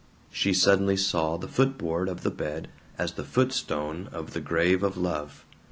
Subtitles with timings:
[0.31, 4.41] She suddenly saw the foot board of the bed as the foot stone of the
[4.41, 5.45] grave of love.